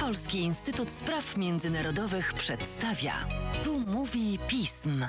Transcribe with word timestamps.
Polski 0.00 0.38
Instytut 0.38 0.90
Spraw 0.90 1.36
Międzynarodowych 1.36 2.34
przedstawia. 2.34 3.12
Tu 3.64 3.78
mówi 3.78 4.38
pism. 4.48 5.04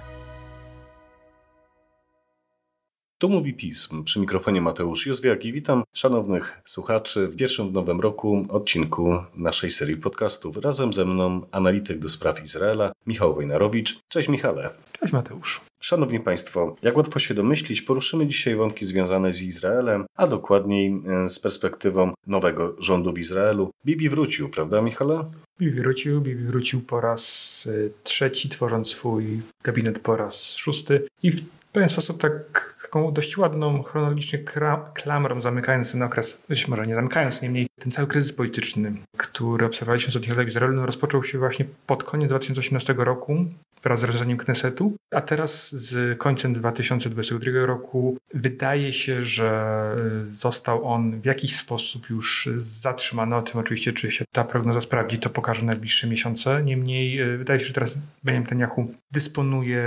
Tu 3.18 3.30
mówi 3.30 3.54
pism. 3.54 4.04
Przy 4.04 4.20
mikrofonie 4.20 4.62
Mateusz 4.62 5.06
Józwiak 5.06 5.46
i 5.46 5.54
witam 5.54 5.84
szanownych 5.94 6.62
słuchaczy 6.66 7.28
w 7.28 7.36
pierwszym 7.36 7.70
w 7.70 7.74
nowym 7.74 8.02
roku 8.02 8.46
odcinku 8.50 9.24
naszej 9.36 9.72
serii 9.72 9.98
podcastów. 9.98 10.58
Razem 10.58 10.94
ze 10.94 11.06
mną 11.06 11.42
analityk 11.52 12.00
do 12.00 12.10
spraw 12.10 12.46
Izraela 12.46 12.92
Michał 13.08 13.36
Wojnarowicz. 13.36 14.00
Cześć 14.08 14.30
Michale. 14.30 14.70
Cześć 15.04 15.14
Mateusz. 15.14 15.62
Szanowni 15.80 16.20
Państwo, 16.20 16.76
jak 16.82 16.98
łatwo 16.98 17.20
się 17.20 17.34
domyślić, 17.34 17.82
poruszymy 17.82 18.28
dzisiaj 18.28 18.56
wątki 18.56 18.86
związane 18.86 19.34
z 19.34 19.42
Izraelem, 19.42 20.06
a 20.18 20.28
dokładniej 20.28 21.02
e, 21.08 21.30
z 21.30 21.40
perspektywą 21.40 22.14
nowego 22.28 22.76
rządu 22.80 23.14
w 23.14 23.18
Izraelu. 23.18 23.72
Bibi 23.86 24.10
wrócił, 24.10 24.50
prawda 24.50 24.82
Michale? 24.82 25.32
Bibi 25.60 25.82
wrócił, 25.82 26.22
Bibi 26.22 26.46
wrócił 26.46 26.82
po 26.82 27.02
raz 27.02 27.24
e, 27.72 27.90
trzeci, 28.04 28.50
tworząc 28.50 28.90
swój 28.90 29.42
gabinet 29.64 30.00
po 30.00 30.16
raz 30.18 30.56
szósty 30.56 31.08
i 31.24 31.32
w 31.32 31.42
pewien 31.74 31.90
sposób 31.90 32.22
tak, 32.22 32.76
taką 32.82 33.12
dość 33.12 33.38
ładną, 33.38 33.84
chronologicznie 33.84 34.40
klamrą 34.94 35.42
zamykając 35.42 35.92
ten 35.92 36.02
okres, 36.02 36.42
może 36.68 36.86
nie 36.86 36.96
zamykając, 36.96 37.42
niemniej 37.42 37.68
ten 37.80 37.92
cały 37.92 38.08
kryzys 38.08 38.34
polityczny, 38.34 38.94
który 39.18 39.66
obserwowaliśmy 39.66 40.12
z 40.12 40.16
lat 40.16 40.46
w 40.46 40.48
Izraelu, 40.48 40.76
no, 40.76 40.86
rozpoczął 40.86 41.24
się 41.24 41.38
właśnie 41.40 41.66
pod 41.86 42.04
koniec 42.04 42.30
2018 42.30 42.94
roku 42.98 43.46
wraz 43.84 44.00
z 44.00 44.04
rozwiązaniem 44.04 44.38
Knesetu, 44.38 44.94
a 45.12 45.22
teraz 45.22 45.72
z 45.72 46.18
końcem 46.18 46.54
2022 46.54 47.66
roku 47.66 48.18
wydaje 48.34 48.94
się, 48.94 49.26
że 49.26 49.96
został 50.32 50.86
on 50.86 51.22
w 51.22 51.26
jakiś 51.26 51.56
sposób 51.56 52.10
już 52.10 52.50
zatrzymany. 52.58 53.36
O 53.36 53.42
tym 53.42 53.62
oczywiście, 53.62 53.94
czy 53.94 54.12
się 54.12 54.26
ta 54.32 54.44
prognoza 54.44 54.82
sprawdzi, 54.82 55.18
to 55.18 55.30
pokaże 55.30 55.66
najbliższe 55.66 56.08
miesiące. 56.08 56.62
Niemniej 56.64 57.20
e, 57.20 57.38
wydaje 57.38 57.60
się, 57.60 57.66
że 57.66 57.74
teraz 57.74 58.00
Benjamin 58.24 58.44
Netanyahu 58.44 58.94
dysponuje 59.12 59.84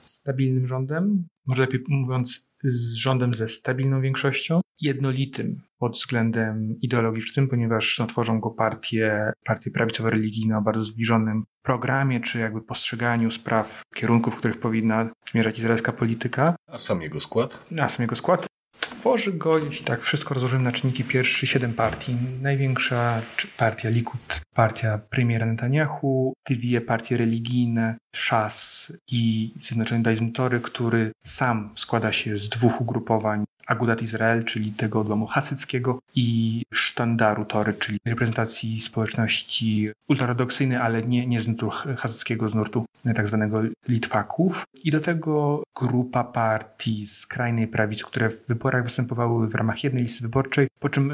stabilnym 0.00 0.66
rządem, 0.66 1.24
może 1.46 1.62
lepiej 1.62 1.80
mówiąc, 1.88 2.50
z 2.64 2.94
rządem 2.94 3.34
ze 3.34 3.48
stabilną 3.48 4.00
większością, 4.00 4.60
jednolitym 4.80 5.62
pod 5.78 5.92
względem 5.92 6.76
ideologicznym, 6.82 7.48
ponieważ 7.48 7.98
no, 7.98 8.06
tworzą 8.06 8.40
go 8.40 8.50
partie, 8.50 9.32
partie 9.44 9.70
prawicowo-religijne 9.70 10.58
o 10.58 10.62
bardzo 10.62 10.84
zbliżonym 10.84 11.44
programie, 11.62 12.20
czy 12.20 12.38
jakby 12.38 12.62
postrzeganiu 12.62 13.30
spraw, 13.30 13.82
kierunków, 13.94 14.34
w 14.34 14.38
których 14.38 14.60
powinna 14.60 15.10
zmierzać 15.30 15.58
izraelska 15.58 15.92
polityka. 15.92 16.56
A 16.66 16.78
sam 16.78 17.02
jego 17.02 17.20
skład? 17.20 17.66
A 17.78 17.88
sam 17.88 18.02
jego 18.02 18.16
skład. 18.16 18.46
Tworzy 18.90 19.32
go, 19.32 19.58
jeśli 19.58 19.84
tak 19.84 20.00
wszystko 20.00 20.34
rozłożymy 20.34 20.64
na 20.64 20.72
czynniki 20.72 21.04
pierwszy, 21.04 21.46
siedem 21.46 21.74
partii. 21.74 22.16
Największa 22.42 23.22
partia 23.56 23.88
Likud, 23.88 24.40
partia 24.54 24.98
premiera 24.98 25.46
Netanyahu, 25.46 26.32
dwie 26.48 26.80
partie 26.80 27.16
religijne, 27.16 27.96
Szas 28.16 28.92
i 29.08 29.54
Zjednoczony 29.58 30.02
Daizm 30.02 30.32
Tory, 30.32 30.60
który 30.60 31.12
sam 31.24 31.70
składa 31.76 32.12
się 32.12 32.38
z 32.38 32.48
dwóch 32.48 32.80
ugrupowań 32.80 33.44
Agudat 33.70 34.02
Izrael, 34.02 34.44
czyli 34.44 34.72
tego 34.72 35.00
odłamu 35.00 35.26
hasyckiego 35.26 35.98
i 36.14 36.62
Sztandaru 36.74 37.44
Tory, 37.44 37.72
czyli 37.72 37.98
reprezentacji 38.06 38.80
społeczności 38.80 39.88
ultraortodoksyjnej, 40.08 40.78
ale 40.78 41.02
nie, 41.02 41.26
nie 41.26 41.40
z 41.40 41.48
nurtu 41.48 41.70
hasyckiego, 41.70 42.48
z 42.48 42.54
nurtu 42.54 42.84
tak 43.14 43.28
zwanego 43.28 43.62
Litwaków. 43.88 44.64
I 44.84 44.90
do 44.90 45.00
tego 45.00 45.62
grupa 45.80 46.24
partii 46.24 47.06
skrajnej 47.06 47.68
prawicy, 47.68 48.04
które 48.04 48.30
w 48.30 48.46
wyborach 48.46 48.82
występowały 48.84 49.48
w 49.48 49.54
ramach 49.54 49.84
jednej 49.84 50.02
listy 50.02 50.22
wyborczej, 50.22 50.68
po 50.78 50.88
czym 50.88 51.12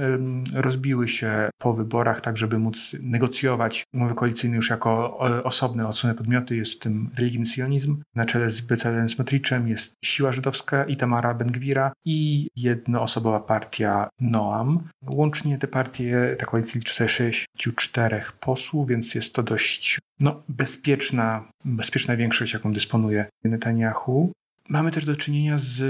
rozbiły 0.55 1.09
się 1.09 1.51
po 1.59 1.73
wyborach, 1.73 2.21
tak 2.21 2.37
żeby 2.37 2.59
móc 2.59 2.97
negocjować 3.01 3.85
umowy 3.95 4.15
koalicyjne 4.15 4.57
już 4.57 4.71
jako 4.71 5.19
osobne, 5.45 5.89
osobne 5.89 6.15
podmioty. 6.15 6.57
Jest 6.57 6.73
w 6.73 6.79
tym 6.79 7.11
religijny 7.17 7.47
sionizm. 7.47 8.03
Na 8.15 8.25
czele 8.25 8.51
z 8.51 8.61
Becalem 8.61 9.09
Smotriczem 9.09 9.69
jest 9.69 9.95
Siła 10.05 10.33
Żydowska 10.33 10.85
i 10.85 10.97
Tamara 10.97 11.35
Ben-Gwira 11.35 11.91
i 12.05 12.46
jednoosobowa 12.57 13.41
partia 13.41 14.09
Noam. 14.21 14.89
Łącznie 15.11 15.59
te 15.59 15.69
partie, 15.69 16.37
ta 16.39 16.47
koalicja 16.47 16.79
liczy 16.79 16.95
sobie 16.95 17.09
64 17.09 18.21
posłów, 18.41 18.89
więc 18.89 19.15
jest 19.15 19.35
to 19.35 19.43
dość 19.43 19.99
no, 20.21 20.43
bezpieczna, 20.49 21.49
bezpieczna 21.65 22.17
większość, 22.17 22.53
jaką 22.53 22.73
dysponuje 22.73 23.27
Netanyahu. 23.45 24.33
Mamy 24.69 24.91
też 24.91 25.05
do 25.05 25.17
czynienia 25.17 25.59
z 25.59 25.83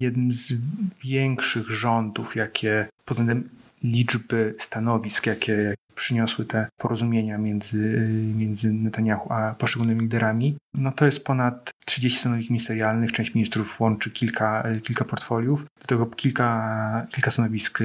jednym 0.00 0.32
z 0.32 0.52
większych 1.04 1.70
rządów, 1.70 2.36
jakie 2.36 2.88
pod 3.04 3.16
względem 3.16 3.48
liczby 3.84 4.54
stanowisk, 4.58 5.26
jakie 5.26 5.74
przyniosły 5.94 6.44
te 6.44 6.68
porozumienia 6.76 7.38
między, 7.38 8.08
między 8.34 8.72
Netanyahu 8.72 9.32
a 9.32 9.54
poszczególnymi 9.54 10.00
liderami, 10.00 10.56
no 10.74 10.92
to 10.92 11.04
jest 11.04 11.24
ponad 11.24 11.70
30 11.86 12.18
stanowisk 12.18 12.50
ministerialnych, 12.50 13.12
część 13.12 13.34
ministrów 13.34 13.80
łączy 13.80 14.10
kilka, 14.10 14.64
kilka 14.82 15.04
portfoliów, 15.04 15.66
do 15.80 15.86
tego 15.86 16.06
kilka, 16.06 17.06
kilka 17.10 17.30
stanowisk 17.30 17.78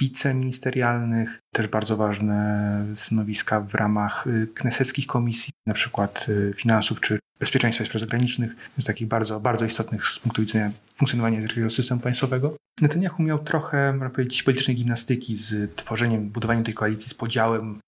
wiceministerialnych, 0.00 1.38
też 1.54 1.66
bardzo 1.66 1.96
ważne 1.96 2.84
stanowiska 2.94 3.60
w 3.60 3.74
ramach 3.74 4.24
kneseckich 4.54 5.06
komisji, 5.06 5.52
na 5.66 5.74
przykład 5.74 6.26
finansów 6.54 7.00
czy 7.00 7.18
bezpieczeństwa 7.40 7.84
i 7.84 7.86
spraw 7.86 8.00
zagranicznych, 8.00 8.56
więc 8.78 8.86
takich 8.86 9.08
bardzo, 9.08 9.40
bardzo 9.40 9.64
istotnych 9.64 10.06
z 10.06 10.18
punktu 10.18 10.42
widzenia 10.42 10.70
funkcjonowania 10.94 11.48
takiego 11.48 11.70
systemu 11.70 12.00
państwowego. 12.00 12.56
Netanyahu 12.80 13.22
miał 13.22 13.38
trochę, 13.38 13.92
można 13.92 14.10
powiedzieć, 14.10 14.42
politycznej 14.42 14.76
gimnastyki 14.76 15.36
z 15.36 15.76
tworzeniem, 15.76 16.28
budowaniem 16.28 16.64
tej 16.64 16.74
koalicji, 16.74 17.10
z 17.10 17.14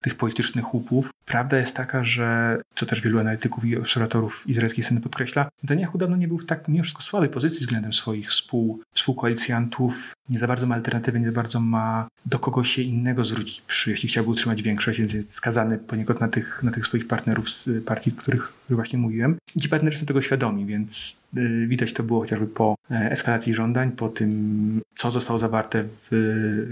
tych 0.00 0.14
politycznych 0.14 0.74
łupów. 0.74 1.10
Prawda 1.26 1.58
jest 1.58 1.76
taka, 1.76 2.04
że, 2.04 2.58
co 2.74 2.86
też 2.86 3.00
wielu 3.00 3.20
analityków 3.20 3.64
i 3.64 3.76
obserwatorów 3.76 4.44
izraelskiej 4.48 4.84
sceny 4.84 5.00
podkreśla, 5.00 5.48
Netanyahu 5.62 5.98
dawno 5.98 6.16
nie 6.16 6.28
był 6.28 6.38
w 6.38 6.46
tak 6.46 6.68
mimo 6.68 6.82
wszystko 6.84 7.02
słabej 7.02 7.28
pozycji 7.28 7.60
względem 7.60 7.92
swoich 7.92 8.28
współ, 8.28 8.80
współkoalicjantów. 8.92 10.12
Nie 10.28 10.38
za 10.38 10.46
bardzo 10.46 10.66
ma 10.66 10.74
alternatywy, 10.74 11.20
nie 11.20 11.26
za 11.26 11.32
bardzo 11.32 11.60
ma 11.60 12.08
do 12.26 12.38
kogo 12.38 12.64
się 12.64 12.82
innego 12.82 13.24
zwrócić, 13.24 13.60
przy, 13.60 13.90
jeśli 13.90 14.08
chciałby 14.08 14.30
utrzymać 14.30 14.62
większość, 14.62 14.98
więc 14.98 15.12
jest 15.12 15.32
skazany 15.32 15.78
poniekąd 15.78 16.20
na 16.20 16.28
tych, 16.28 16.62
na 16.62 16.70
tych 16.70 16.86
swoich 16.86 17.06
partnerów 17.06 17.50
z 17.50 17.84
partii, 17.84 18.12
o 18.18 18.20
których 18.20 18.52
właśnie 18.70 18.98
mówiłem. 18.98 19.36
I 19.56 19.60
ci 19.60 19.68
partnerzy 19.68 19.98
są 19.98 20.06
tego 20.06 20.22
świadomi, 20.22 20.66
więc 20.66 21.20
y, 21.36 21.66
widać 21.66 21.92
to 21.92 22.02
było 22.02 22.20
chociażby 22.20 22.46
po 22.46 22.74
e, 22.90 23.10
eskalacji 23.10 23.54
żądań, 23.54 23.92
po 23.92 24.08
tym, 24.08 24.80
co 24.94 25.10
zostało 25.10 25.38
zawarte 25.38 25.84
w 25.84 26.10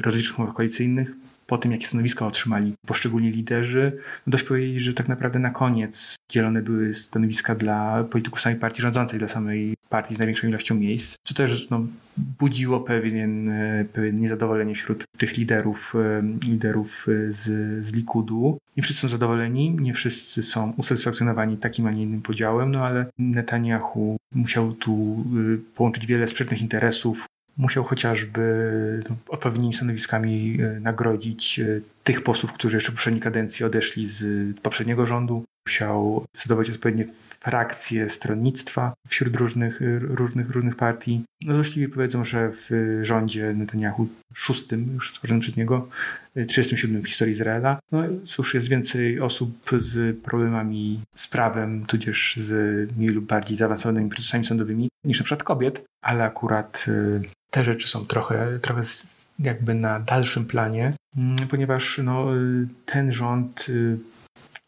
rozlicznych 0.02 0.38
umowach 0.38 0.56
koalicyjnych, 0.56 1.12
po 1.48 1.58
tym, 1.58 1.72
jakie 1.72 1.86
stanowiska 1.86 2.26
otrzymali 2.26 2.74
poszczególni 2.86 3.30
liderzy, 3.30 3.92
no 4.26 4.30
dość 4.30 4.44
powiedzieć, 4.44 4.82
że 4.82 4.94
tak 4.94 5.08
naprawdę 5.08 5.38
na 5.38 5.50
koniec 5.50 6.16
dzielone 6.32 6.62
były 6.62 6.94
stanowiska 6.94 7.54
dla 7.54 8.04
polityków 8.04 8.40
samej 8.40 8.58
partii 8.58 8.82
rządzącej, 8.82 9.18
dla 9.18 9.28
samej 9.28 9.74
partii 9.88 10.14
z 10.14 10.18
największą 10.18 10.48
ilością 10.48 10.74
miejsc, 10.74 11.16
co 11.24 11.34
też 11.34 11.70
no, 11.70 11.86
budziło 12.16 12.80
pewien, 12.80 13.52
pewien 13.92 14.20
niezadowolenie 14.20 14.74
wśród 14.74 15.04
tych 15.16 15.36
liderów, 15.36 15.94
liderów 16.48 17.06
z, 17.28 17.44
z 17.86 17.92
Likudu. 17.92 18.58
Nie 18.76 18.82
wszyscy 18.82 19.02
są 19.02 19.08
zadowoleni, 19.08 19.76
nie 19.80 19.94
wszyscy 19.94 20.42
są 20.42 20.72
usatysfakcjonowani 20.76 21.58
takim, 21.58 21.86
a 21.86 21.90
nie 21.90 22.02
innym 22.02 22.22
podziałem, 22.22 22.70
no 22.70 22.86
ale 22.86 23.06
Netanyahu 23.18 24.16
musiał 24.34 24.72
tu 24.72 25.24
połączyć 25.74 26.06
wiele 26.06 26.28
sprzecznych 26.28 26.62
interesów, 26.62 27.26
musiał 27.58 27.84
chociażby 27.84 28.42
no, 29.10 29.16
odpowiednimi 29.28 29.74
stanowiskami 29.74 30.58
e, 30.60 30.80
nagrodzić 30.80 31.60
e, 31.60 31.80
tych 32.04 32.22
posłów, 32.22 32.52
którzy 32.52 32.76
jeszcze 32.76 32.92
w 32.92 32.94
poprzedniej 32.94 33.22
kadencji 33.22 33.66
odeszli 33.66 34.06
z 34.06 34.56
poprzedniego 34.60 35.06
rządu. 35.06 35.44
Musiał 35.66 36.24
zdobyć 36.36 36.70
odpowiednie 36.70 37.06
frakcje 37.40 38.08
stronnictwa 38.08 38.92
wśród 39.08 39.36
różnych, 39.36 39.82
e, 39.82 39.98
różnych, 39.98 40.50
różnych 40.50 40.76
partii. 40.76 41.24
No 41.42 41.54
złośliwie 41.54 41.88
powiedzą, 41.88 42.24
że 42.24 42.50
w 42.52 42.70
rządzie 43.02 43.54
Netanyahu 43.54 44.08
szóstym, 44.34 44.90
już 44.94 45.10
stworzonym 45.10 45.40
przez 45.40 45.56
niego, 45.56 45.88
37 46.48 47.02
w 47.02 47.08
historii 47.08 47.32
Izraela, 47.32 47.78
no 47.92 48.02
cóż, 48.24 48.54
jest 48.54 48.68
więcej 48.68 49.20
osób 49.20 49.70
z 49.78 50.20
problemami 50.22 51.00
z 51.14 51.28
prawem, 51.28 51.86
tudzież 51.86 52.36
z 52.36 52.52
mniej 52.96 53.10
lub 53.10 53.24
bardziej 53.24 53.56
zaawansowanymi 53.56 54.10
procesami 54.10 54.44
sądowymi 54.44 54.88
niż 55.04 55.18
na 55.18 55.24
przykład 55.24 55.42
kobiet, 55.42 55.84
ale 56.02 56.24
akurat 56.24 56.86
te 57.50 57.64
rzeczy 57.64 57.88
są 57.88 58.06
trochę, 58.06 58.58
trochę 58.58 58.82
jakby 59.38 59.74
na 59.74 60.00
dalszym 60.00 60.46
planie, 60.46 60.92
mm, 61.16 61.48
ponieważ 61.48 62.00
no, 62.04 62.26
ten 62.86 63.12
rząd 63.12 63.66
y, 63.68 63.98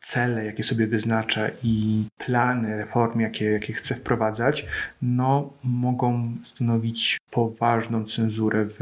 cele, 0.01 0.45
jakie 0.45 0.63
sobie 0.63 0.87
wyznacza 0.87 1.49
i 1.63 2.05
plany 2.19 2.77
reform, 2.77 3.21
jakie, 3.21 3.45
jakie 3.45 3.73
chce 3.73 3.95
wprowadzać, 3.95 4.67
no, 5.03 5.53
mogą 5.65 6.33
stanowić 6.43 7.19
poważną 7.31 8.05
cenzurę 8.05 8.67
w 8.69 8.79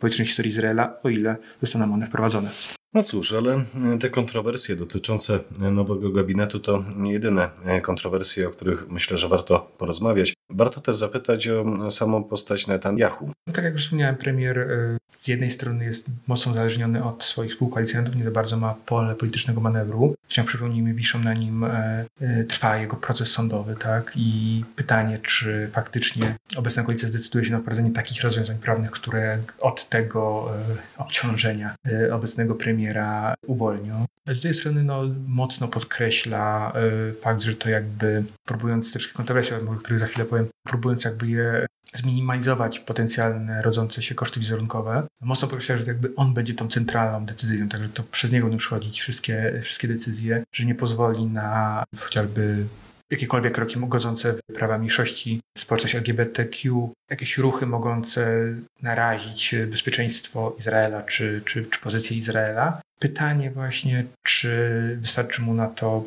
politycznej 0.00 0.26
historii 0.26 0.50
Izraela, 0.50 1.02
o 1.02 1.08
ile 1.08 1.36
zostaną 1.62 1.94
one 1.94 2.06
wprowadzone. 2.06 2.50
No 2.94 3.02
cóż, 3.02 3.32
ale 3.32 3.54
e, 3.54 3.98
te 4.00 4.10
kontrowersje 4.10 4.76
dotyczące 4.76 5.38
e, 5.62 5.70
nowego 5.70 6.10
gabinetu 6.10 6.60
to 6.60 6.84
nie 6.96 7.12
jedyne 7.12 7.50
e, 7.64 7.80
kontrowersje, 7.80 8.48
o 8.48 8.50
których 8.50 8.90
myślę, 8.90 9.18
że 9.18 9.28
warto 9.28 9.72
porozmawiać. 9.78 10.34
Warto 10.50 10.80
też 10.80 10.96
zapytać 10.96 11.48
o 11.48 11.90
samą 11.90 12.24
postać 12.24 12.66
Netanyahu. 12.66 13.30
No 13.46 13.52
tak 13.52 13.64
jak 13.64 13.72
już 13.72 13.82
wspomniałem, 13.84 14.16
premier 14.16 14.68
z 15.10 15.28
jednej 15.28 15.50
strony 15.50 15.84
jest 15.84 16.06
mocno 16.26 16.52
uzależniony 16.52 17.04
od 17.04 17.24
swoich 17.24 17.52
współkoalicjantów, 17.52 18.16
nie 18.16 18.24
za 18.24 18.30
bardzo 18.30 18.56
ma 18.56 18.74
pole 18.86 19.14
politycznego 19.14 19.60
manewru. 19.60 20.14
Wciąż 20.26 20.46
przypomnijmy, 20.46 20.94
wiszą 20.94 21.18
na 21.18 21.34
nim, 21.34 21.66
trwa 22.48 22.76
jego 22.76 22.96
proces 22.96 23.30
sądowy, 23.30 23.76
tak? 23.76 24.12
I 24.16 24.64
pytanie, 24.76 25.18
czy 25.18 25.68
faktycznie 25.72 26.36
obecna 26.56 26.82
koalicja 26.82 27.08
zdecyduje 27.08 27.44
się 27.44 27.52
na 27.52 27.58
wprowadzenie 27.58 27.90
takich 27.90 28.22
rozwiązań 28.22 28.58
prawnych, 28.58 28.90
które 28.90 29.38
od 29.60 29.88
tego 29.88 30.50
obciążenia 30.98 31.74
obecnego 32.12 32.54
premiera 32.54 32.81
uwolnią. 33.46 34.04
Z 34.26 34.40
drugiej 34.40 34.54
strony 34.54 34.84
no, 34.84 35.02
mocno 35.26 35.68
podkreśla 35.68 36.72
fakt, 37.20 37.42
że 37.42 37.54
to 37.54 37.70
jakby 37.70 38.24
próbując 38.44 38.92
te 38.92 38.98
wszystkie 38.98 39.16
kontrowersje, 39.16 39.56
o 39.56 39.74
których 39.74 39.98
za 39.98 40.06
chwilę 40.06 40.24
powiem, 40.24 40.46
próbując 40.66 41.04
jakby 41.04 41.28
je 41.28 41.66
zminimalizować 41.94 42.80
potencjalne 42.80 43.62
rodzące 43.62 44.02
się 44.02 44.14
koszty 44.14 44.40
wizerunkowe. 44.40 45.06
Mocno 45.20 45.48
podkreśla, 45.48 45.78
że 45.78 45.84
jakby 45.84 46.14
on 46.16 46.34
będzie 46.34 46.54
tą 46.54 46.68
centralną 46.68 47.26
decyzją, 47.26 47.68
także 47.68 47.88
to 47.88 48.02
przez 48.02 48.32
niego 48.32 48.46
będą 48.46 48.58
przychodzić 48.58 49.00
wszystkie, 49.00 49.60
wszystkie 49.62 49.88
decyzje, 49.88 50.44
że 50.52 50.64
nie 50.64 50.74
pozwoli 50.74 51.26
na 51.26 51.84
chociażby 51.98 52.66
jakiekolwiek 53.12 53.54
kroki 53.54 53.76
godzące 53.78 54.32
w 54.32 54.54
prawa 54.54 54.78
mniejszości, 54.78 55.40
społeczność 55.58 55.94
LGBTQ, 55.94 56.92
jakieś 57.10 57.38
ruchy 57.38 57.66
mogące 57.66 58.44
narazić 58.82 59.54
bezpieczeństwo 59.70 60.54
Izraela 60.58 61.02
czy, 61.02 61.42
czy, 61.44 61.64
czy 61.64 61.80
pozycję 61.80 62.16
Izraela. 62.16 62.80
Pytanie 62.98 63.50
właśnie, 63.50 64.04
czy 64.22 64.98
wystarczy 65.00 65.42
mu 65.42 65.54
na 65.54 65.66
to 65.66 66.04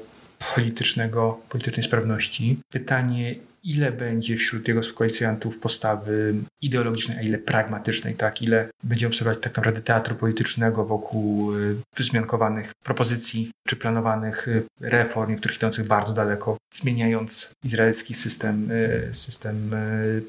politycznego, 0.55 1.41
politycznej 1.49 1.83
sprawności. 1.83 2.57
Pytanie, 2.71 3.35
ile 3.65 3.91
będzie 3.91 4.37
wśród 4.37 4.67
jego 4.67 4.81
koalicjantów 4.95 5.59
postawy 5.59 6.35
ideologicznej, 6.61 7.17
a 7.17 7.21
ile 7.21 7.37
pragmatycznej, 7.37 8.15
tak? 8.15 8.41
Ile 8.41 8.69
będzie 8.83 9.07
obserwować 9.07 9.43
tak 9.43 9.57
naprawdę 9.57 9.81
teatru 9.81 10.15
politycznego 10.15 10.85
wokół 10.85 11.55
y, 11.55 11.75
wyzmiankowanych 11.95 12.71
propozycji 12.83 13.51
czy 13.67 13.75
planowanych 13.75 14.47
y, 14.47 14.63
reform, 14.81 15.31
niektórych 15.31 15.57
idących 15.57 15.87
bardzo 15.87 16.13
daleko, 16.13 16.57
zmieniając 16.73 17.51
izraelski 17.63 18.13
system, 18.13 18.71
y, 18.71 19.09
system 19.13 19.71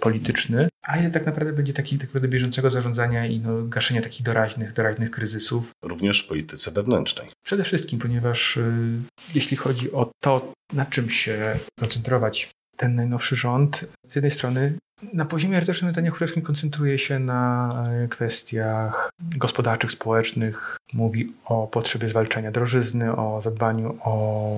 polityczny, 0.00 0.69
a 0.87 0.99
ile 0.99 1.11
tak 1.11 1.27
naprawdę 1.27 1.53
będzie 1.53 1.73
takich 1.73 2.00
tak 2.00 2.29
bieżącego 2.29 2.71
zarządzania 2.71 3.27
i 3.27 3.41
no, 3.41 3.62
gaszenia 3.62 4.03
takich 4.03 4.23
doraźnych, 4.23 4.73
doraźnych 4.73 5.11
kryzysów. 5.11 5.71
Również 5.85 6.23
w 6.23 6.29
polityce 6.29 6.71
wewnętrznej. 6.71 7.29
Przede 7.44 7.65
wszystkim, 7.65 7.99
ponieważ 7.99 8.59
jeśli 9.35 9.56
chodzi 9.56 9.93
o 9.93 10.11
to, 10.25 10.53
na 10.73 10.87
czym 10.87 11.09
się 11.09 11.59
koncentrować 11.79 12.50
ten 12.77 12.94
najnowszy 12.94 13.37
rząd 13.37 13.85
z 14.06 14.15
jednej 14.15 14.31
strony 14.31 14.79
na 15.12 15.25
poziomie 15.25 15.56
artystycznym 15.56 15.91
Netanyahu 15.91 16.17
koncentruje 16.43 16.99
się 16.99 17.19
na 17.19 17.73
e, 17.91 18.09
kwestiach 18.09 19.11
gospodarczych, 19.37 19.91
społecznych. 19.91 20.77
Mówi 20.93 21.27
o 21.44 21.67
potrzebie 21.67 22.09
zwalczania 22.09 22.50
drożyzny, 22.50 23.17
o 23.17 23.41
zadbaniu 23.41 23.99
o 24.05 24.56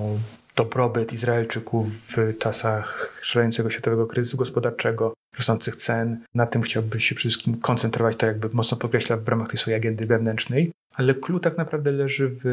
dobrobyt 0.59 1.13
Izraelczyków 1.13 1.87
w 1.89 2.37
czasach 2.37 3.19
szalejącego 3.21 3.69
światowego 3.69 4.07
kryzysu 4.07 4.37
gospodarczego, 4.37 5.13
rosnących 5.37 5.75
cen. 5.75 6.23
Na 6.35 6.45
tym 6.45 6.61
chciałby 6.61 6.99
się 6.99 7.15
przede 7.15 7.29
wszystkim 7.29 7.57
koncentrować, 7.57 8.17
to 8.17 8.25
jakby 8.25 8.49
mocno 8.53 8.77
podkreśla 8.77 9.17
w 9.17 9.27
ramach 9.27 9.47
tej 9.47 9.57
swojej 9.57 9.77
agendy 9.77 10.05
wewnętrznej 10.05 10.71
ale 10.99 11.15
clue 11.15 11.39
tak 11.39 11.57
naprawdę 11.57 11.91
leży 11.91 12.29
w 12.29 12.43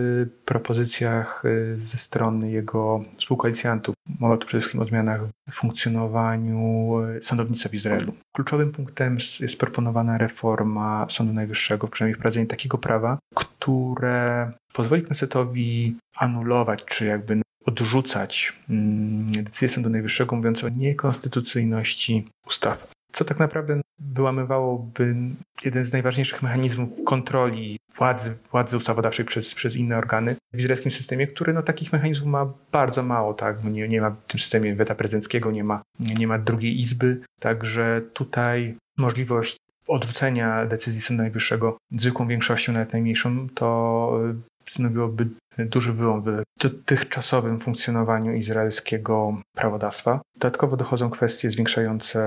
propozycjach 0.44 1.44
y, 1.44 1.74
ze 1.76 1.98
strony 1.98 2.50
jego 2.50 3.02
współkoalicjantów. 3.18 3.94
Mowa 4.20 4.36
tu 4.36 4.46
przede 4.46 4.60
wszystkim 4.60 4.80
o 4.80 4.84
zmianach 4.84 5.20
w 5.50 5.54
funkcjonowaniu 5.54 6.90
y, 7.16 7.22
sądownictwa 7.22 7.68
w 7.68 7.74
Izraelu. 7.74 8.12
Kluczowym 8.36 8.72
punktem 8.72 9.18
jest 9.40 9.58
proponowana 9.58 10.18
reforma 10.18 11.06
Sądu 11.10 11.32
Najwyższego, 11.32 11.88
przynajmniej 11.88 12.14
wprowadzenie 12.14 12.46
takiego 12.46 12.78
prawa, 12.78 13.18
które 13.34 14.52
pozwoli 14.72 15.02
Knesetowi 15.02 15.96
anulować, 16.16 16.84
czy 16.84 17.06
jakby 17.06 17.40
odrzucać 17.66 18.52
mm, 18.70 19.26
decyzję 19.26 19.68
Sądu 19.68 19.90
Najwyższego 19.90 20.36
mówiąc 20.36 20.64
o 20.64 20.68
niekonstytucyjności 20.68 22.28
ustaw 22.46 22.96
co 23.16 23.24
tak 23.24 23.38
naprawdę 23.38 23.80
wyłamywałoby 23.98 25.16
jeden 25.64 25.84
z 25.84 25.92
najważniejszych 25.92 26.42
mechanizmów 26.42 26.90
kontroli 27.04 27.78
władzy, 27.96 28.34
władzy 28.50 28.76
ustawodawczej 28.76 29.24
przez, 29.24 29.54
przez 29.54 29.76
inne 29.76 29.98
organy 29.98 30.36
w 30.52 30.58
izraelskim 30.58 30.90
systemie, 30.90 31.26
który 31.26 31.52
no, 31.52 31.62
takich 31.62 31.92
mechanizmów 31.92 32.28
ma 32.28 32.52
bardzo 32.72 33.02
mało. 33.02 33.34
Tak? 33.34 33.64
Nie, 33.64 33.88
nie 33.88 34.00
ma 34.00 34.10
w 34.10 34.26
tym 34.26 34.40
systemie 34.40 34.74
weta 34.74 34.94
prezydenckiego, 34.94 35.50
nie 35.50 35.64
ma, 35.64 35.82
nie 36.00 36.26
ma 36.26 36.38
drugiej 36.38 36.78
izby, 36.78 37.20
także 37.40 38.02
tutaj 38.12 38.76
możliwość 38.98 39.56
odrzucenia 39.88 40.66
decyzji 40.66 41.00
Sądu 41.00 41.22
Najwyższego 41.22 41.76
zwykłą 41.90 42.28
większością, 42.28 42.72
nawet 42.72 42.92
najmniejszą, 42.92 43.48
to 43.48 44.20
stanowiłoby 44.68 45.28
duży 45.58 45.92
wyłom 45.92 46.22
w 46.22 46.42
dotychczasowym 46.60 47.58
funkcjonowaniu 47.58 48.34
izraelskiego 48.34 49.40
prawodawstwa. 49.54 50.20
Dodatkowo 50.34 50.76
dochodzą 50.76 51.10
kwestie 51.10 51.50
zwiększające 51.50 52.20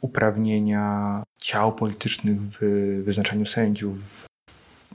uprawnienia 0.00 1.22
ciał 1.42 1.72
politycznych 1.72 2.36
w 2.40 2.58
wyznaczaniu 3.04 3.46
sędziów, 3.46 4.26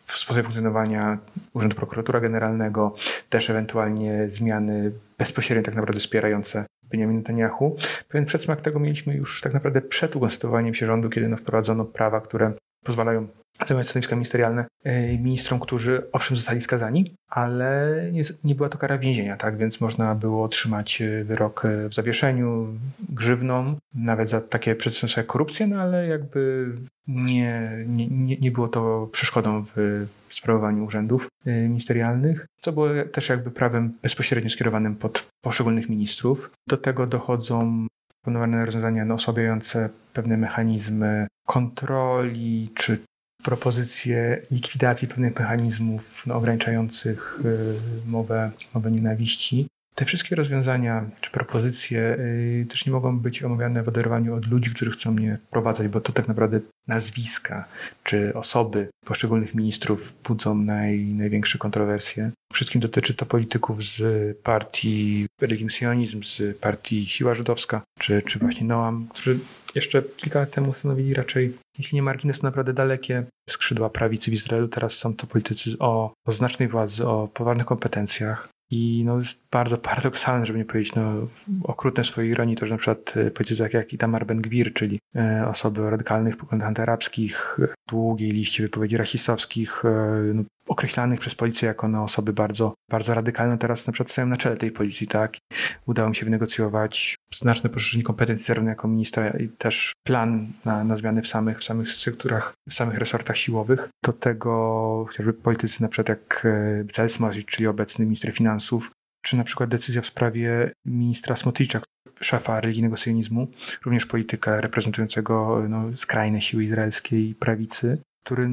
w 0.07 0.17
sposobie 0.17 0.43
funkcjonowania 0.43 1.17
Urzędu 1.53 1.75
Prokuratura 1.75 2.19
Generalnego, 2.19 2.95
też 3.29 3.49
ewentualnie 3.49 4.29
zmiany 4.29 4.91
bezpośrednio 5.17 5.63
tak 5.63 5.75
naprawdę 5.75 5.99
wspierające 5.99 6.65
Benjamin 6.83 7.17
Netanyahu. 7.17 7.77
Pewien 8.07 8.25
przedsmak 8.25 8.61
tego 8.61 8.79
mieliśmy 8.79 9.15
już 9.15 9.41
tak 9.41 9.53
naprawdę 9.53 9.81
przed 9.81 10.15
ukonstytuowaniem 10.15 10.73
się 10.73 10.85
rządu, 10.85 11.09
kiedy 11.09 11.27
no 11.27 11.37
wprowadzono 11.37 11.85
prawa, 11.85 12.21
które 12.21 12.53
pozwalają 12.83 13.27
zajmować 13.65 13.87
stanowiska 13.89 14.15
ministerialne 14.15 14.65
e, 14.83 15.17
ministrom, 15.17 15.59
którzy 15.59 16.11
owszem 16.11 16.37
zostali 16.37 16.61
skazani, 16.61 17.15
ale 17.29 17.99
nie, 18.11 18.21
nie, 18.43 18.55
była 18.55 18.69
to 18.69 18.77
kara 18.77 18.97
więzienia, 18.97 19.37
tak? 19.37 19.57
Więc 19.57 19.81
można 19.81 20.15
było 20.15 20.43
otrzymać 20.43 21.01
e, 21.01 21.23
wyrok 21.23 21.65
e, 21.65 21.89
w 21.89 21.93
zawieszeniu, 21.93 22.67
grzywną, 23.09 23.75
nawet 23.93 24.29
za 24.29 24.41
takie 24.41 24.75
przestępstwa 24.75 25.21
jak 25.21 25.27
korupcję, 25.27 25.67
no 25.67 25.81
ale 25.81 26.07
jakby 26.07 26.71
nie, 27.07 27.85
nie, 27.87 28.37
nie 28.37 28.51
było 28.51 28.67
to 28.67 29.09
przeszkodą 29.11 29.63
w 29.75 30.05
sprawowaniu 30.29 30.85
urzędów 30.85 31.27
ministerialnych, 31.45 32.45
co 32.61 32.71
było 32.71 32.87
też 33.11 33.29
jakby 33.29 33.51
prawem 33.51 33.93
bezpośrednio 34.03 34.49
skierowanym 34.49 34.95
pod 34.95 35.27
poszczególnych 35.41 35.89
ministrów. 35.89 36.51
Do 36.67 36.77
tego 36.77 37.07
dochodzą 37.07 37.87
proponowane 38.27 38.65
rozwiązania 38.65 39.05
no, 39.05 39.13
osłabiające 39.13 39.89
pewne 40.13 40.37
mechanizmy 40.37 41.27
kontroli 41.45 42.69
czy 42.75 42.99
propozycje 43.43 44.41
likwidacji 44.51 45.07
pewnych 45.07 45.39
mechanizmów 45.39 46.27
no, 46.27 46.35
ograniczających 46.35 47.39
y, 47.45 47.75
mowę, 48.05 48.51
mowę 48.73 48.91
nienawiści. 48.91 49.67
Te 49.99 50.05
wszystkie 50.05 50.35
rozwiązania 50.35 51.09
czy 51.21 51.31
propozycje 51.31 52.17
y, 52.19 52.65
też 52.69 52.85
nie 52.85 52.91
mogą 52.91 53.19
być 53.19 53.43
omawiane 53.43 53.83
w 53.83 53.87
oderwaniu 53.87 54.35
od 54.35 54.45
ludzi, 54.45 54.71
którzy 54.71 54.91
chcą 54.91 55.11
mnie 55.11 55.37
wprowadzać, 55.47 55.87
bo 55.87 56.01
to 56.01 56.13
tak 56.13 56.27
naprawdę 56.27 56.59
nazwiska 56.87 57.65
czy 58.03 58.33
osoby 58.33 58.89
poszczególnych 59.05 59.55
ministrów 59.55 60.13
budzą 60.23 60.55
naj, 60.55 60.99
największe 60.99 61.57
kontrowersje. 61.57 62.31
Wszystkim 62.53 62.81
dotyczy 62.81 63.13
to 63.13 63.25
polityków 63.25 63.83
z 63.83 64.37
partii 64.37 65.25
Religim 65.41 65.69
Sionizm, 65.69 66.23
z 66.23 66.57
partii 66.57 67.07
Siła 67.07 67.33
Żydowska, 67.33 67.81
czy, 67.99 68.21
czy 68.21 68.39
właśnie 68.39 68.67
Noam, 68.67 69.07
którzy 69.07 69.39
jeszcze 69.75 70.03
kilka 70.17 70.39
lat 70.39 70.51
temu 70.51 70.73
stanowili 70.73 71.13
raczej, 71.13 71.57
jeśli 71.77 71.95
nie 71.95 72.03
margines, 72.03 72.43
naprawdę 72.43 72.73
dalekie 72.73 73.23
skrzydła 73.49 73.89
prawicy 73.89 74.31
w 74.31 74.33
Izraelu. 74.33 74.67
Teraz 74.67 74.93
są 74.93 75.13
to 75.13 75.27
politycy 75.27 75.69
o, 75.79 76.13
o 76.27 76.31
znacznej 76.31 76.67
władzy, 76.67 77.07
o 77.07 77.27
poważnych 77.33 77.65
kompetencjach. 77.65 78.49
I 78.71 79.03
no, 79.05 79.17
jest 79.17 79.41
bardzo 79.51 79.77
paradoksalne, 79.77 80.45
żeby 80.45 80.59
nie 80.59 80.65
powiedzieć, 80.65 80.95
no, 80.95 81.27
okrutne 81.63 82.03
w 82.03 82.07
swojej 82.07 82.31
ironii, 82.31 82.55
to, 82.55 82.65
że 82.65 82.73
na 82.73 82.77
przykład 82.77 83.13
e, 83.17 83.31
politycy 83.31 83.63
jak, 83.63 83.73
jak 83.73 83.93
Itamar 83.93 84.25
Ben-Gwir, 84.25 84.73
czyli 84.73 84.99
e, 85.15 85.47
osoby 85.47 85.81
o 85.81 85.89
radykalnych 85.89 86.37
poglądach 86.37 86.67
antyarabskich, 86.67 87.57
długiej 87.89 88.31
liście 88.31 88.63
wypowiedzi 88.63 88.97
rasistowskich, 88.97 89.85
e, 89.85 89.89
no, 90.33 90.43
określanych 90.67 91.19
przez 91.19 91.35
policję 91.35 91.67
jako 91.67 91.87
no, 91.87 92.03
osoby 92.03 92.33
bardzo, 92.33 92.73
bardzo 92.91 93.13
radykalne, 93.13 93.57
teraz 93.57 93.87
na 93.87 93.93
przykład 93.93 94.11
stoją 94.11 94.27
na 94.27 94.37
czele 94.37 94.57
tej 94.57 94.71
policji, 94.71 95.07
tak? 95.07 95.37
Udało 95.85 96.09
mi 96.09 96.15
się 96.15 96.25
wynegocjować 96.25 97.15
znaczne 97.33 97.69
poszerzenie 97.69 98.03
kompetencji 98.03 98.45
zarówno 98.45 98.69
jako 98.69 98.87
ministra 98.87 99.29
i 99.29 99.49
też 99.49 99.93
plan 100.03 100.47
na, 100.65 100.83
na 100.83 100.95
zmiany 100.95 101.21
w 101.21 101.27
samych, 101.27 101.59
w 101.59 101.63
samych 101.63 101.91
strukturach, 101.91 102.53
w 102.69 102.73
samych 102.73 102.97
resortach 102.97 103.37
siłowych. 103.37 103.89
Do 104.05 104.13
tego 104.13 105.05
chociażby 105.07 105.33
politycy 105.33 105.81
na 105.81 105.87
przykład 105.87 106.09
jak 106.09 106.45
e, 106.45 106.83
Bezalel 106.83 107.09
Smotrich, 107.09 107.45
czyli 107.45 107.67
obecny 107.67 108.05
minister 108.05 108.31
finansów, 108.31 108.91
czy 109.21 109.37
na 109.37 109.43
przykład 109.43 109.69
decyzja 109.69 110.01
w 110.01 110.05
sprawie 110.05 110.71
ministra 110.85 111.35
Smotricza, 111.35 111.81
szefa 112.21 112.61
religijnego 112.61 112.97
sionizmu, 112.97 113.47
również 113.85 114.05
polityka 114.05 114.61
reprezentującego 114.61 115.63
no, 115.69 115.83
skrajne 115.95 116.41
siły 116.41 116.63
izraelskiej 116.63 117.35
prawicy, 117.35 117.97
który 118.25 118.49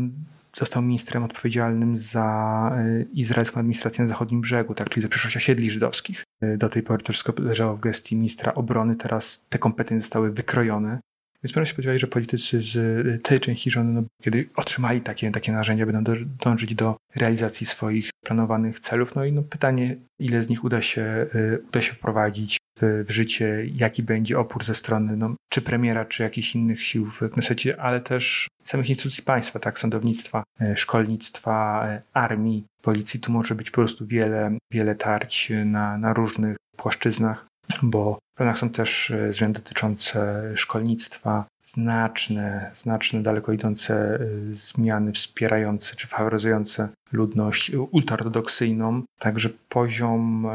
został 0.57 0.83
ministrem 0.83 1.25
odpowiedzialnym 1.25 1.99
za 1.99 2.77
izraelską 3.13 3.61
administrację 3.61 4.03
na 4.03 4.09
zachodnim 4.09 4.41
brzegu, 4.41 4.75
tak, 4.75 4.89
czyli 4.89 5.03
za 5.03 5.09
przyszłość 5.09 5.37
osiedli 5.37 5.71
żydowskich. 5.71 6.25
Do 6.59 6.69
tej 6.69 6.83
pory 6.83 7.03
to 7.03 7.13
wszystko 7.13 7.33
leżało 7.39 7.77
w 7.77 7.81
gestii 7.81 8.17
ministra 8.17 8.55
obrony, 8.55 8.97
teraz 8.97 9.45
te 9.49 9.59
kompetencje 9.59 10.01
zostały 10.01 10.33
wykrojone 10.33 11.01
więc 11.45 11.53
możemy 11.53 11.67
się 11.67 11.73
spodziewać, 11.73 12.01
że 12.01 12.07
politycy 12.07 12.61
z 12.61 12.77
y, 12.77 13.21
tej 13.23 13.41
części 13.41 13.71
rządu, 13.71 13.93
no, 13.93 14.03
kiedy 14.23 14.49
otrzymali 14.57 15.01
takie, 15.01 15.31
takie 15.31 15.53
narzędzia, 15.53 15.87
będą 15.87 16.15
dążyć 16.45 16.75
do 16.75 16.97
realizacji 17.17 17.67
swoich 17.67 18.11
planowanych 18.27 18.79
celów. 18.79 19.15
No 19.15 19.25
i 19.25 19.33
no, 19.33 19.43
pytanie, 19.43 19.97
ile 20.19 20.43
z 20.43 20.49
nich 20.49 20.65
uda 20.65 20.83
się, 20.83 21.27
y, 21.35 21.63
uda 21.69 21.81
się 21.81 21.93
wprowadzić 21.93 22.57
w, 22.79 23.05
w 23.09 23.11
życie, 23.11 23.67
jaki 23.75 24.03
będzie 24.03 24.39
opór 24.39 24.65
ze 24.65 24.75
strony 24.75 25.17
no, 25.17 25.35
czy 25.49 25.63
premiera, 25.63 26.05
czy 26.05 26.23
jakichś 26.23 26.55
innych 26.55 26.83
sił 26.83 27.07
w 27.07 27.31
Knesecie, 27.33 27.81
ale 27.81 28.01
też 28.01 28.49
samych 28.63 28.89
instytucji 28.89 29.23
państwa, 29.23 29.59
tak, 29.59 29.79
sądownictwa, 29.79 30.43
y, 30.63 30.77
szkolnictwa, 30.77 31.89
armii, 32.13 32.65
policji. 32.83 33.21
Tu 33.21 33.33
może 33.33 33.55
być 33.55 33.71
po 33.71 33.75
prostu 33.75 34.07
wiele, 34.07 34.59
wiele 34.73 34.95
tarć 34.95 35.53
na, 35.65 35.99
na 35.99 36.13
różnych 36.13 36.57
płaszczyznach 36.77 37.47
bo 37.83 38.19
w 38.35 38.37
planach 38.37 38.59
są 38.59 38.71
też 38.71 39.11
e, 39.11 39.33
zmiany 39.33 39.55
dotyczące 39.55 40.43
szkolnictwa, 40.57 41.45
znaczne, 41.63 42.71
znaczne, 42.75 43.23
daleko 43.23 43.53
idące 43.53 43.95
e, 44.15 44.19
zmiany 44.49 45.13
wspierające 45.13 45.97
czy 45.97 46.07
faworyzujące 46.07 46.89
ludność 47.13 47.73
ultraortodoksyjną. 47.91 49.03
Także 49.19 49.51
poziom, 49.69 50.49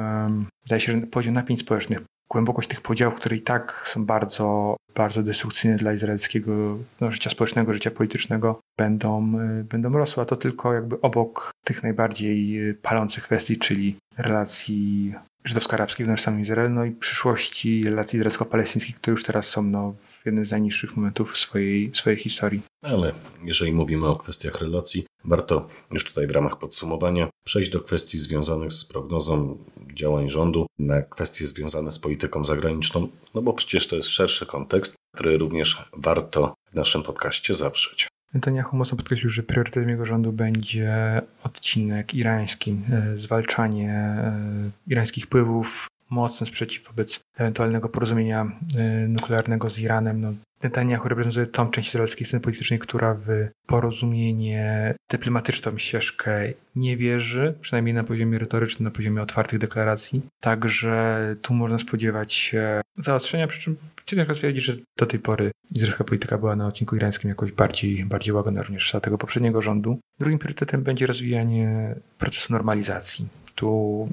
wydaje 0.63 0.79
się, 0.79 1.01
poziom 1.01 1.33
napięć 1.33 1.59
społecznych, 1.59 1.99
głębokość 2.31 2.69
tych 2.69 2.81
podziałów, 2.81 3.15
które 3.15 3.35
i 3.35 3.41
tak 3.41 3.83
są 3.85 4.05
bardzo, 4.05 4.77
bardzo 4.95 5.23
destrukcyjne 5.23 5.77
dla 5.77 5.93
izraelskiego 5.93 6.77
no, 7.01 7.11
życia 7.11 7.29
społecznego, 7.29 7.73
życia 7.73 7.91
politycznego, 7.91 8.59
będą, 8.77 9.39
e, 9.39 9.63
będą 9.63 9.89
rosły, 9.89 10.23
a 10.23 10.25
to 10.25 10.35
tylko 10.35 10.73
jakby 10.73 11.01
obok 11.01 11.51
tych 11.65 11.83
najbardziej 11.83 12.59
palących 12.81 13.23
kwestii, 13.23 13.57
czyli 13.57 13.95
relacji 14.17 15.13
żydowsko-arabskich 15.49 16.07
w 16.07 16.21
samym 16.21 16.41
Izraelu, 16.41 16.75
no 16.75 16.85
i 16.85 16.91
przyszłości 16.91 17.83
relacji 17.83 18.17
izraelsko-palestyńskich, 18.17 18.95
które 18.95 19.11
już 19.11 19.23
teraz 19.23 19.49
są 19.49 19.63
no, 19.63 19.95
w 20.07 20.25
jednym 20.25 20.45
z 20.45 20.51
najniższych 20.51 20.95
momentów 20.95 21.37
swojej, 21.37 21.91
swojej 21.93 22.19
historii. 22.19 22.61
Ale 22.81 23.13
jeżeli 23.43 23.71
mówimy 23.71 24.07
o 24.07 24.15
kwestiach 24.15 24.61
relacji, 24.61 25.05
warto 25.25 25.67
już 25.91 26.05
tutaj 26.05 26.27
w 26.27 26.31
ramach 26.31 26.59
podsumowania 26.59 27.29
przejść 27.45 27.71
do 27.71 27.79
kwestii 27.79 28.17
związanych 28.17 28.73
z 28.73 28.85
prognozą 28.85 29.57
działań 29.93 30.29
rządu 30.29 30.65
na 30.79 31.01
kwestie 31.01 31.47
związane 31.47 31.91
z 31.91 31.99
polityką 31.99 32.43
zagraniczną, 32.43 33.07
no 33.35 33.41
bo 33.41 33.53
przecież 33.53 33.87
to 33.87 33.95
jest 33.95 34.09
szerszy 34.09 34.45
kontekst, 34.45 34.95
który 35.15 35.37
również 35.37 35.89
warto 35.97 36.53
w 36.71 36.75
naszym 36.75 37.03
podcaście 37.03 37.53
zawrzeć. 37.53 38.07
Netanyahu 38.33 38.77
mocno 38.77 38.97
podkreślił, 38.97 39.29
że 39.29 39.43
priorytetem 39.43 39.89
jego 39.89 40.05
rządu 40.05 40.31
będzie 40.31 41.21
odcinek 41.43 42.13
irański, 42.13 42.81
e, 42.91 43.17
zwalczanie 43.17 43.93
e, 43.93 44.71
irańskich 44.87 45.25
wpływów, 45.25 45.87
mocny 46.09 46.47
sprzeciw 46.47 46.87
wobec 46.87 47.19
ewentualnego 47.37 47.89
porozumienia 47.89 48.51
e, 48.77 49.07
nuklearnego 49.07 49.69
z 49.69 49.79
Iranem. 49.79 50.21
No, 50.21 50.33
Netanyahu 50.63 51.09
reprezentuje 51.09 51.47
tą 51.47 51.69
część 51.69 51.89
izraelskiej 51.89 52.27
sceny 52.27 52.41
politycznej, 52.41 52.79
która 52.79 53.13
w 53.13 53.27
porozumienie 53.65 54.95
dyplomatyczną 55.11 55.77
ścieżkę 55.77 56.53
nie 56.75 56.97
wierzy, 56.97 57.53
przynajmniej 57.59 57.93
na 57.95 58.03
poziomie 58.03 58.39
retorycznym, 58.39 58.83
na 58.83 58.91
poziomie 58.91 59.21
otwartych 59.21 59.59
deklaracji. 59.59 60.21
Także 60.41 61.35
tu 61.41 61.53
można 61.53 61.77
spodziewać 61.77 62.33
się 62.33 62.81
zaostrzenia, 62.97 63.47
przy 63.47 63.61
czym 63.61 63.77
ciężko 64.05 64.33
stwierdzić, 64.33 64.63
że 64.63 64.75
do 64.97 65.05
tej 65.05 65.19
pory 65.19 65.51
izraelska 65.75 66.03
polityka 66.03 66.37
była 66.37 66.55
na 66.55 66.67
odcinku 66.67 66.95
irańskim 66.95 67.29
jakoś 67.29 67.51
bardziej, 67.51 68.05
bardziej 68.05 68.33
łagodna 68.33 68.61
również 68.61 68.91
za 68.91 68.99
tego 68.99 69.17
poprzedniego 69.17 69.61
rządu. 69.61 69.99
Drugim 70.19 70.39
priorytetem 70.39 70.83
będzie 70.83 71.07
rozwijanie 71.07 71.95
procesu 72.17 72.53
normalizacji. 72.53 73.27
Tu 73.59 74.07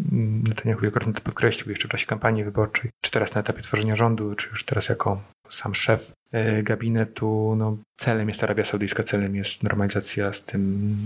Netanyahu 0.49 0.81
wielokrotnie 0.81 1.13
podkreślił 1.13 1.71
jeszcze 1.71 1.89
w 1.89 1.91
czasie 1.91 2.07
kampanii 2.07 2.45
wyborczej, 2.45 2.91
czy 3.01 3.11
teraz 3.11 3.35
na 3.35 3.41
etapie 3.41 3.63
tworzenia 3.63 3.97
rządu, 3.97 4.35
czy 4.35 4.49
już 4.49 4.65
teraz 4.65 4.89
jako 4.89 5.23
sam 5.49 5.75
szef 5.75 6.13
e, 6.33 6.63
gabinetu, 6.63 7.55
no, 7.59 7.77
celem 7.97 8.29
jest 8.29 8.45
Arabia 8.45 8.65
Saudyjska, 8.65 9.03
celem 9.03 9.37
jest 9.37 9.63
normalizacja 9.63 10.33
z 10.33 10.45
tym 10.45 10.97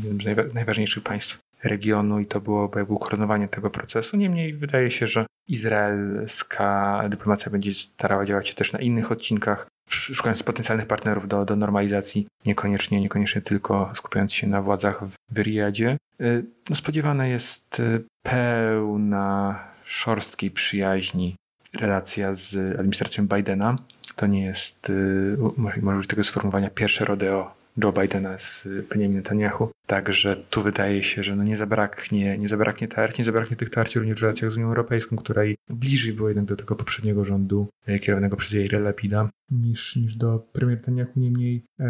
najważniejszych 0.54 1.02
państw 1.02 1.38
regionu 1.64 2.21
i 2.21 2.26
to 2.26 2.40
było 2.40 2.71
jakby 2.76 2.95
ukoronowanie 2.95 3.49
tego 3.49 3.71
procesu. 3.71 4.17
Niemniej 4.17 4.52
wydaje 4.52 4.90
się, 4.90 5.07
że 5.07 5.26
izraelska 5.49 7.02
dyplomacja 7.09 7.52
będzie 7.52 7.75
starała 7.75 8.25
działać 8.25 8.49
się 8.49 8.55
też 8.55 8.73
na 8.73 8.79
innych 8.79 9.12
odcinkach, 9.12 9.67
szukając 9.88 10.43
potencjalnych 10.43 10.87
partnerów 10.87 11.29
do, 11.29 11.45
do 11.45 11.57
normalizacji, 11.57 12.26
niekoniecznie, 12.47 13.00
niekoniecznie 13.00 13.43
tylko 13.43 13.90
skupiając 13.95 14.33
się 14.33 14.47
na 14.47 14.62
władzach 14.62 15.05
w, 15.05 15.38
Riyadzie. 15.38 15.97
E, 16.21 16.43
no, 16.71 16.76
spodziewana 16.76 17.26
jest 17.26 17.81
e, 17.81 18.00
pełna 18.23 19.59
szorstkiej 19.85 20.50
przyjaźni 20.50 21.37
relacja 21.75 22.35
z 22.35 22.57
administracją 22.75 23.26
Bidena. 23.26 23.76
To 24.17 24.26
nie 24.26 24.45
jest, 24.45 24.90
y, 24.90 25.37
może 25.57 25.99
użyć 25.99 26.11
tego 26.11 26.25
sformułowania, 26.25 26.71
pierwsze 26.71 27.05
rodeo 27.05 27.60
Joe 27.84 27.92
Bidena 27.92 28.38
z 28.38 28.68
Benjamin 28.88 29.16
Netanyahu. 29.16 29.68
Także 29.87 30.37
tu 30.50 30.62
wydaje 30.62 31.02
się, 31.02 31.25
że 31.25 31.37
no 31.37 31.44
nie 31.44 31.56
zabraknie, 31.56 32.38
nie 32.38 32.49
zabraknie 32.49 32.88
tarć, 32.88 33.18
nie 33.18 33.25
zabraknie 33.25 33.56
tych 33.56 33.70
tarć 33.70 33.96
również 33.96 34.18
w 34.18 34.22
relacjach 34.22 34.50
z 34.50 34.56
Unią 34.56 34.68
Europejską, 34.68 35.16
której 35.16 35.56
bliżej 35.68 36.12
było 36.12 36.28
jednak 36.28 36.44
do 36.44 36.56
tego 36.56 36.76
poprzedniego 36.76 37.25
rządu 37.25 37.66
e, 37.87 37.99
kierowanego 37.99 38.37
przez 38.37 38.52
Jair 38.52 38.80
Lapida 38.80 39.30
niż, 39.50 39.96
niż 39.96 40.16
do 40.16 40.46
premier 40.52 40.78
Netanyahu. 40.78 41.10
Niemniej 41.16 41.64
e, 41.80 41.87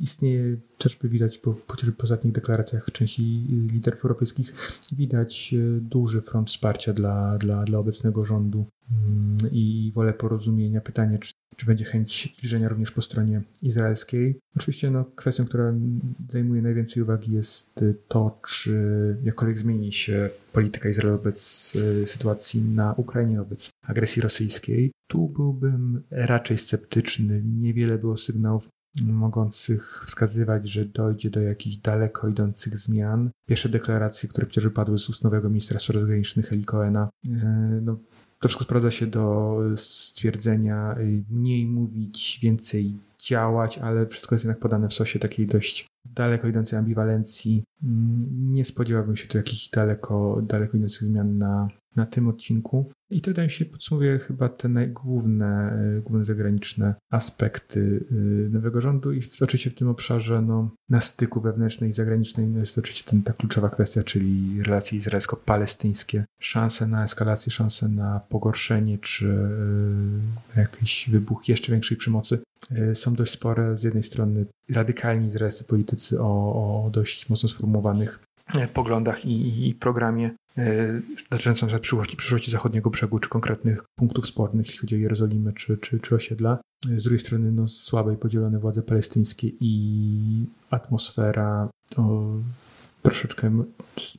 istnieje, 0.00 0.56
chociażby 0.72 1.08
widać, 1.08 1.40
bo 1.44 1.56
chociażby 1.66 1.92
po 1.92 2.02
ostatnich 2.02 2.34
deklaracjach 2.34 2.86
części 2.92 3.22
liderów 3.72 4.04
europejskich, 4.04 4.78
widać 4.92 5.54
e, 5.54 5.80
duży 5.80 6.22
front 6.22 6.48
wsparcia 6.48 6.92
dla, 6.92 7.38
dla, 7.38 7.64
dla 7.64 7.78
obecnego 7.78 8.24
rządu 8.24 8.66
mm, 8.90 9.50
i 9.52 9.92
wolę 9.94 10.12
porozumienia. 10.12 10.80
Pytanie, 10.80 11.18
czy 11.18 11.32
czy 11.56 11.66
będzie 11.66 11.84
chęć 11.84 12.34
zbliżenia 12.38 12.68
również 12.68 12.90
po 12.90 13.02
stronie 13.02 13.42
izraelskiej. 13.62 14.38
Oczywiście 14.56 14.90
no, 14.90 15.04
kwestią, 15.16 15.44
która 15.44 15.72
zajmuje 16.28 16.62
najwięcej 16.62 17.02
uwagi 17.02 17.32
jest 17.32 17.80
to, 18.08 18.40
czy 18.48 19.16
jakkolwiek 19.24 19.58
zmieni 19.58 19.92
się 19.92 20.30
polityka 20.52 20.88
Izraela 20.88 21.16
wobec 21.16 21.72
y, 21.76 22.06
sytuacji 22.06 22.62
na 22.62 22.92
Ukrainie, 22.92 23.36
wobec 23.36 23.70
agresji 23.82 24.22
rosyjskiej. 24.22 24.92
Tu 25.08 25.28
byłbym 25.28 26.02
raczej 26.10 26.58
sceptyczny. 26.58 27.42
Niewiele 27.44 27.98
było 27.98 28.16
sygnałów 28.16 28.68
mogących 29.02 30.04
wskazywać, 30.06 30.70
że 30.70 30.84
dojdzie 30.84 31.30
do 31.30 31.40
jakichś 31.40 31.76
daleko 31.76 32.28
idących 32.28 32.76
zmian. 32.76 33.30
Pierwsze 33.48 33.68
deklaracje, 33.68 34.28
które 34.28 34.46
przecież 34.46 34.72
padły 34.72 34.98
z 34.98 35.08
ust 35.08 35.24
nowego 35.24 35.48
ministra 35.48 35.78
spraw 35.78 36.00
zagranicznych 36.00 36.52
Eli 36.52 36.64
Cohena, 36.64 37.08
y, 37.26 37.30
no, 37.82 37.98
to 38.44 38.48
wszystko 38.48 38.64
sprowadza 38.64 38.90
się 38.90 39.06
do 39.06 39.56
stwierdzenia 39.76 40.96
y, 40.98 41.22
mniej 41.30 41.66
mówić, 41.66 42.38
więcej 42.42 42.96
działać, 43.22 43.78
ale 43.78 44.06
wszystko 44.06 44.34
jest 44.34 44.44
jednak 44.44 44.58
podane 44.58 44.88
w 44.88 44.94
sosie 44.94 45.18
takiej 45.18 45.46
dość 45.46 45.86
daleko 46.14 46.48
idącej 46.48 46.78
ambiwalencji. 46.78 47.64
Mm, 47.84 48.52
nie 48.52 48.64
spodziewałbym 48.64 49.16
się 49.16 49.28
tu 49.28 49.36
jakichś 49.36 49.68
daleko, 49.68 50.42
daleko 50.42 50.76
idących 50.76 51.02
zmian 51.02 51.38
na, 51.38 51.68
na 51.96 52.06
tym 52.06 52.28
odcinku. 52.28 52.90
I 53.14 53.20
to 53.20 53.42
mi 53.42 53.50
się 53.50 53.64
podsumowuje 53.64 54.18
chyba 54.18 54.48
te 54.48 54.68
najgłówne, 54.68 55.72
e, 55.98 56.00
główne 56.00 56.24
zagraniczne 56.24 56.94
aspekty 57.10 58.04
e, 58.10 58.14
nowego 58.48 58.80
rządu 58.80 59.12
i 59.12 59.22
oczywiście 59.40 59.70
w 59.70 59.74
tym 59.74 59.88
obszarze 59.88 60.42
no, 60.42 60.70
na 60.88 61.00
styku 61.00 61.40
wewnętrznej 61.40 61.90
i 61.90 61.92
zagranicznej 61.92 62.46
no 62.46 62.60
jest 62.60 62.78
oczywiście 62.78 63.10
ten, 63.10 63.22
ta 63.22 63.32
kluczowa 63.32 63.70
kwestia, 63.70 64.02
czyli 64.02 64.62
relacje 64.62 64.98
izraelsko-palestyńskie. 64.98 66.24
Szanse 66.40 66.86
na 66.86 67.04
eskalację, 67.04 67.52
szanse 67.52 67.88
na 67.88 68.20
pogorszenie 68.28 68.98
czy 68.98 69.26
y, 70.56 70.60
jakiś 70.60 71.10
wybuch 71.10 71.48
jeszcze 71.48 71.72
większej 71.72 71.96
przemocy 71.96 72.38
y, 72.90 72.94
są 72.94 73.14
dość 73.14 73.32
spore. 73.32 73.78
Z 73.78 73.82
jednej 73.82 74.02
strony 74.02 74.44
radykalni 74.70 75.26
izraelscy 75.26 75.64
politycy 75.64 76.20
o, 76.20 76.84
o 76.84 76.90
dość 76.90 77.28
mocno 77.28 77.48
sformułowanych 77.48 78.23
poglądach 78.72 79.24
i, 79.24 79.68
i 79.68 79.74
programie 79.74 80.30
e, 80.58 81.00
dotyczącym 81.30 81.70
na 81.70 81.78
przyszłości, 81.78 82.16
przyszłości 82.16 82.50
zachodniego 82.50 82.90
brzegu, 82.90 83.18
czy 83.18 83.28
konkretnych 83.28 83.84
punktów 83.98 84.26
spornych, 84.26 84.66
jeśli 84.66 84.80
chodzi 84.80 84.94
o 84.94 84.98
Jerozolimę 84.98 85.52
czy, 85.52 85.78
czy, 85.78 86.00
czy 86.00 86.14
osiedla. 86.14 86.58
E, 86.90 87.00
z 87.00 87.02
drugiej 87.02 87.20
strony 87.20 87.52
no, 87.52 87.66
i 88.12 88.16
podzielone 88.16 88.58
władze 88.58 88.82
palestyńskie 88.82 89.48
i 89.60 90.46
atmosfera 90.70 91.68
o, 91.96 92.24
troszeczkę, 93.02 93.64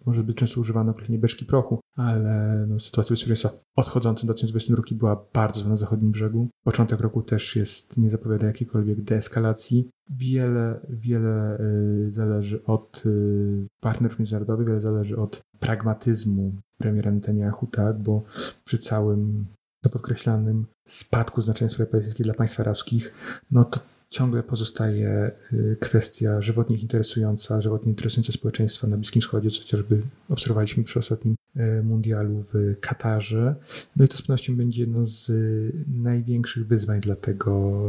może 0.05 0.23
być 0.23 0.37
często 0.37 0.61
używane 0.61 0.91
określenie 0.91 1.19
beczki 1.19 1.45
prochu, 1.45 1.79
ale 1.95 2.65
no, 2.67 2.79
sytuacja 2.79 3.13
bezpieczeństwa 3.13 3.49
odchodząca 3.75 4.21
do 4.21 4.33
2022 4.33 4.75
roku 4.75 4.95
była 4.95 5.25
bardzo 5.33 5.69
na 5.69 5.77
zachodnim 5.77 6.11
brzegu. 6.11 6.47
Początek 6.63 6.99
roku 6.99 7.21
też 7.21 7.55
jest, 7.55 7.97
nie 7.97 8.09
zapowiada 8.09 8.47
jakiejkolwiek 8.47 9.01
deeskalacji. 9.01 9.89
Wiele, 10.09 10.79
wiele 10.89 11.59
y, 11.59 12.11
zależy 12.11 12.63
od 12.63 13.03
y, 13.05 13.67
partnerów 13.79 14.19
międzynarodowych, 14.19 14.67
wiele 14.67 14.79
zależy 14.79 15.17
od 15.17 15.41
pragmatyzmu 15.59 16.51
premiera 16.77 17.11
Netanyahu, 17.11 17.67
tak, 17.67 17.99
bo 17.99 18.23
przy 18.65 18.77
całym 18.77 19.45
to 19.83 19.89
podkreślanym 19.89 20.65
spadku 20.87 21.41
znaczenia 21.41 21.69
sprawy 21.69 21.91
palestyńskiej 21.91 22.23
dla 22.23 22.33
państw 22.33 22.59
arabskich, 22.59 23.13
no 23.51 23.63
to 23.63 23.79
ciągle 24.09 24.43
pozostaje 24.43 25.31
y, 25.53 25.77
kwestia 25.79 26.41
żywotnie 26.41 26.77
interesująca, 26.77 27.61
żywotnie 27.61 27.89
interesująca 27.89 28.33
społeczeństwa 28.33 28.87
na 28.87 28.97
Bliskim 28.97 29.21
Wschodzie, 29.21 29.49
co 29.51 29.61
chociażby 29.61 30.01
obserwowaliśmy 30.29 30.83
przy 30.83 30.99
ostatnim 30.99 31.35
mundialu 31.83 32.43
w 32.53 32.79
Katarze. 32.79 33.55
No 33.95 34.05
i 34.05 34.07
to 34.07 34.17
z 34.17 34.21
pewnością 34.21 34.55
będzie 34.55 34.81
jedno 34.81 35.07
z 35.07 35.31
największych 35.87 36.67
wyzwań 36.67 37.01
dla 37.01 37.15
tego 37.15 37.81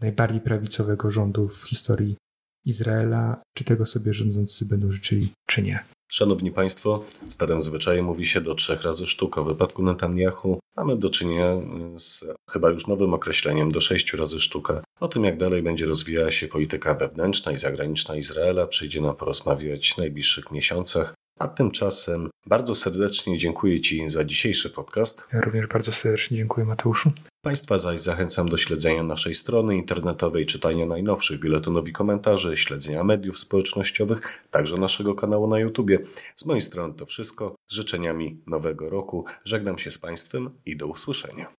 najbardziej 0.00 0.40
prawicowego 0.40 1.10
rządu 1.10 1.48
w 1.48 1.68
historii 1.68 2.16
Izraela, 2.64 3.42
czy 3.54 3.64
tego 3.64 3.86
sobie 3.86 4.14
rządzący 4.14 4.64
będą 4.64 4.92
życzyli, 4.92 5.32
czy 5.46 5.62
nie. 5.62 5.84
Szanowni 6.10 6.50
Państwo, 6.50 7.04
starym 7.28 7.60
zwyczajem 7.60 8.04
mówi 8.04 8.26
się 8.26 8.40
do 8.40 8.54
trzech 8.54 8.82
razy 8.82 9.06
sztuka. 9.06 9.42
W 9.42 9.46
wypadku 9.46 9.82
Netanyahu 9.82 10.58
mamy 10.76 10.96
do 10.96 11.10
czynienia 11.10 11.56
z 11.96 12.24
chyba 12.50 12.70
już 12.70 12.86
nowym 12.86 13.14
określeniem 13.14 13.72
do 13.72 13.80
sześciu 13.80 14.16
razy 14.16 14.40
sztuka. 14.40 14.82
O 15.00 15.08
tym, 15.08 15.24
jak 15.24 15.38
dalej 15.38 15.62
będzie 15.62 15.86
rozwijała 15.86 16.30
się 16.30 16.48
polityka 16.48 16.94
wewnętrzna 16.94 17.52
i 17.52 17.56
zagraniczna 17.56 18.16
Izraela, 18.16 18.66
przyjdzie 18.66 19.00
nam 19.00 19.16
porozmawiać 19.16 19.92
w 19.92 19.98
najbliższych 19.98 20.50
miesiącach. 20.50 21.14
A 21.42 21.48
tymczasem 21.48 22.30
bardzo 22.46 22.74
serdecznie 22.74 23.38
dziękuję 23.38 23.80
Ci 23.80 24.10
za 24.10 24.24
dzisiejszy 24.24 24.70
podcast. 24.70 25.28
Ja 25.32 25.40
również 25.40 25.66
bardzo 25.66 25.92
serdecznie 25.92 26.36
dziękuję 26.36 26.66
Mateuszu. 26.66 27.12
Państwa 27.44 27.78
zaś 27.78 28.00
zachęcam 28.00 28.48
do 28.48 28.56
śledzenia 28.56 29.02
naszej 29.02 29.34
strony 29.34 29.76
internetowej, 29.76 30.46
czytania 30.46 30.86
najnowszych 30.86 31.40
biuletynów 31.40 31.88
i 31.88 31.92
komentarzy, 31.92 32.56
śledzenia 32.56 33.04
mediów 33.04 33.38
społecznościowych, 33.38 34.44
także 34.50 34.76
naszego 34.76 35.14
kanału 35.14 35.46
na 35.46 35.58
YouTubie. 35.58 35.98
Z 36.36 36.46
mojej 36.46 36.62
strony 36.62 36.94
to 36.94 37.06
wszystko. 37.06 37.54
Z 37.68 37.74
życzeniami 37.74 38.42
nowego 38.46 38.90
roku 38.90 39.24
żegnam 39.44 39.78
się 39.78 39.90
z 39.90 39.98
Państwem 39.98 40.50
i 40.66 40.76
do 40.76 40.86
usłyszenia. 40.86 41.52